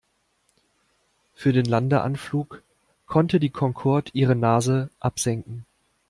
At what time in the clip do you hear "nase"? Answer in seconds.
4.35-4.89